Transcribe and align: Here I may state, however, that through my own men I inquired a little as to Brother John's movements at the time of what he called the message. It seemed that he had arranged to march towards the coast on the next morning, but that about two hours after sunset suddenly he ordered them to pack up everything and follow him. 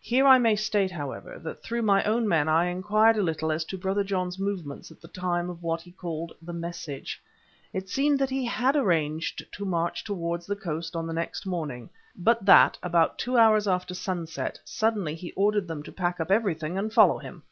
Here 0.00 0.26
I 0.26 0.38
may 0.38 0.56
state, 0.56 0.90
however, 0.92 1.38
that 1.40 1.62
through 1.62 1.82
my 1.82 2.02
own 2.04 2.26
men 2.26 2.48
I 2.48 2.64
inquired 2.64 3.18
a 3.18 3.22
little 3.22 3.52
as 3.52 3.62
to 3.66 3.76
Brother 3.76 4.02
John's 4.04 4.38
movements 4.38 4.90
at 4.90 5.02
the 5.02 5.08
time 5.08 5.50
of 5.50 5.62
what 5.62 5.82
he 5.82 5.92
called 5.92 6.32
the 6.40 6.54
message. 6.54 7.20
It 7.74 7.90
seemed 7.90 8.18
that 8.20 8.30
he 8.30 8.46
had 8.46 8.74
arranged 8.74 9.44
to 9.52 9.64
march 9.66 10.02
towards 10.02 10.46
the 10.46 10.56
coast 10.56 10.96
on 10.96 11.06
the 11.06 11.12
next 11.12 11.44
morning, 11.44 11.90
but 12.16 12.42
that 12.46 12.78
about 12.82 13.18
two 13.18 13.36
hours 13.36 13.68
after 13.68 13.92
sunset 13.92 14.58
suddenly 14.64 15.14
he 15.14 15.32
ordered 15.32 15.68
them 15.68 15.82
to 15.82 15.92
pack 15.92 16.20
up 16.20 16.30
everything 16.30 16.78
and 16.78 16.90
follow 16.90 17.18
him. 17.18 17.42